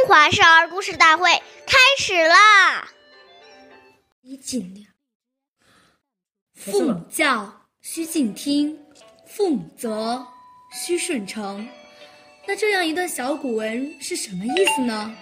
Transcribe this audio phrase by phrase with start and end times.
[0.00, 1.30] 中华少儿故事大会
[1.66, 2.90] 开始啦！
[4.22, 4.86] 你尽量。
[6.54, 8.74] 父母教，须敬听；
[9.26, 10.26] 父母责，
[10.72, 11.68] 须顺承。
[12.48, 15.14] 那这样一段小古文是什么意思呢？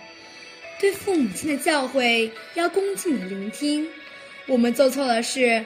[0.79, 3.85] 对父母亲的教诲要恭敬的聆听。
[4.47, 5.65] 我们做错了事，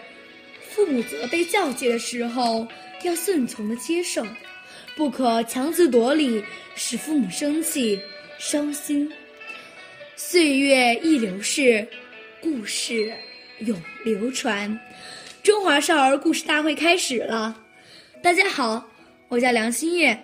[0.71, 2.67] 父母责备教诫的时候
[3.03, 4.27] 要顺从的接受，
[4.97, 6.43] 不可强词夺理，
[6.75, 8.01] 使父母生气。
[8.45, 9.09] 伤心，
[10.17, 11.87] 岁月易流逝，
[12.41, 13.15] 故事
[13.61, 14.79] 永流传。
[15.45, 17.57] 中华少儿故事大会开始了。
[18.21, 18.85] 大家好，
[19.29, 20.19] 我叫梁新月，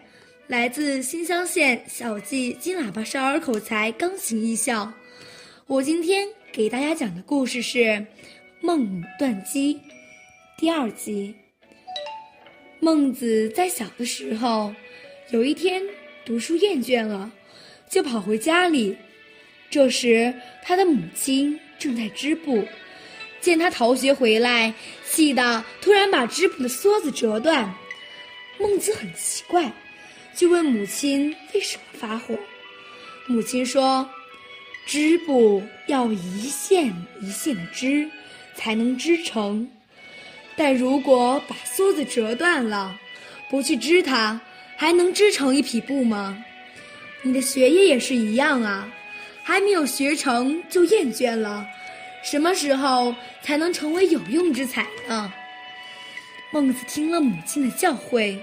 [0.48, 4.92] 来自新乡县小纪金喇叭少儿口才钢琴艺校。
[5.68, 7.78] 我今天给大家讲的故事是
[8.60, 9.74] 《孟母断机》
[10.58, 11.32] 第二集。
[12.80, 14.74] 孟子在小的时候，
[15.30, 15.80] 有一天
[16.24, 17.30] 读书厌倦了。
[17.88, 18.96] 就跑回家里，
[19.70, 22.64] 这时他的母亲正在织布，
[23.40, 24.72] 见他逃学回来，
[25.04, 27.74] 气得突然把织布的梭子折断。
[28.58, 29.72] 孟子很奇怪，
[30.34, 32.38] 就问母亲为什么发火。
[33.26, 34.08] 母亲说
[34.84, 38.08] ：“织布要一线一线的织，
[38.54, 39.68] 才能织成。
[40.56, 42.98] 但如果把梭子折断了，
[43.48, 44.40] 不去织它，
[44.76, 46.44] 还能织成一匹布吗？”
[47.22, 48.88] 你的学业也是一样啊，
[49.42, 51.66] 还没有学成就厌倦了，
[52.22, 55.32] 什么时候才能成为有用之才呢？
[56.52, 58.38] 孟子听了母亲的教诲，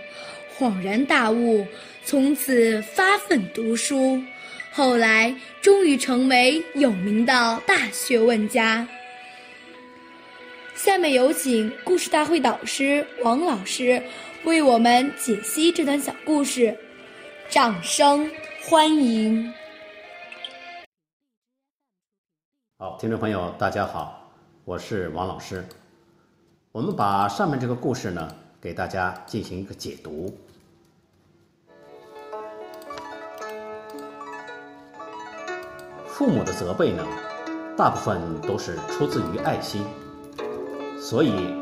[0.58, 1.66] 恍然大悟，
[2.04, 4.22] 从此发奋读书，
[4.72, 8.88] 后来终于成为有名的大学问家。
[10.76, 14.04] 下面有请故事大会导师王老师
[14.44, 16.78] 为我们解析这段小故事，
[17.50, 18.30] 掌声。
[18.68, 19.54] 欢迎。
[22.80, 24.28] 好，听众朋友，大家好，
[24.64, 25.64] 我是王老师。
[26.72, 28.28] 我们把上面这个故事呢，
[28.60, 30.36] 给大家进行一个解读。
[36.08, 37.06] 父母的责备呢，
[37.78, 39.86] 大部分都是出自于爱心，
[41.00, 41.54] 所以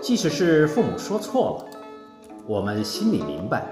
[0.00, 1.80] 即使是父母说错了，
[2.46, 3.66] 我们心里明白，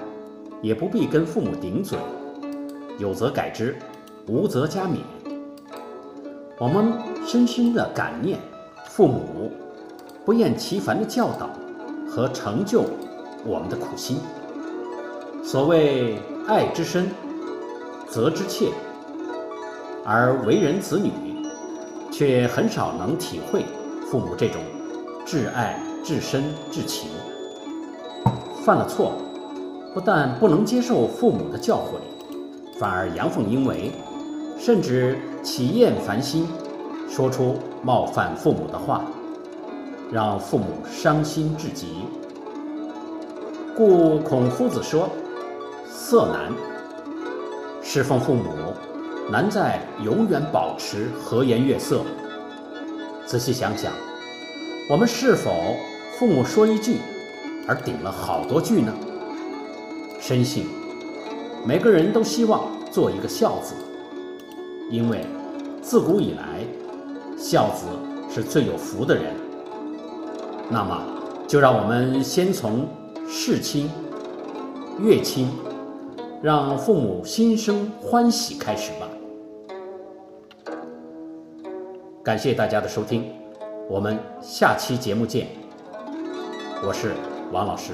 [0.60, 1.98] 也不必跟父母顶嘴。
[2.98, 3.76] 有则改之，
[4.26, 4.98] 无则加勉。
[6.58, 6.92] 我们
[7.26, 8.38] 深深的感念
[8.86, 9.50] 父母
[10.24, 11.50] 不厌其烦的教导
[12.08, 12.84] 和成就
[13.44, 14.18] 我们的苦心。
[15.42, 16.16] 所谓
[16.46, 17.10] 爱之深，
[18.08, 18.70] 责之切，
[20.04, 21.10] 而为人子女，
[22.12, 23.64] 却很少能体会
[24.06, 24.62] 父母这种
[25.26, 27.10] 至爱、至深、至情。
[28.64, 29.12] 犯了错，
[29.92, 32.13] 不但不能接受父母的教诲。
[32.84, 33.90] 反而阳奉阴违，
[34.58, 36.46] 甚至起厌烦心，
[37.08, 39.06] 说出冒犯父母的话，
[40.12, 42.04] 让父母伤心至极。
[43.74, 45.08] 故孔夫子说
[45.88, 46.52] ：“色难，
[47.82, 48.50] 侍奉父母
[49.32, 52.02] 难在永远保持和颜悦色。”
[53.24, 53.94] 仔细想想，
[54.90, 55.50] 我们是否
[56.18, 56.98] 父母说一句，
[57.66, 58.92] 而顶了好多句呢？
[60.20, 60.66] 深信。
[61.66, 63.74] 每个人都希望做一个孝子，
[64.90, 65.24] 因为
[65.80, 66.62] 自古以来，
[67.38, 67.86] 孝子
[68.30, 69.34] 是最有福的人。
[70.70, 71.02] 那么，
[71.48, 72.86] 就让我们先从
[73.26, 73.90] 事亲、
[75.00, 75.48] 悦亲，
[76.42, 79.08] 让父母心生欢喜开始吧。
[82.22, 83.32] 感谢大家的收听，
[83.88, 85.48] 我们下期节目见。
[86.86, 87.12] 我是
[87.50, 87.92] 王老师。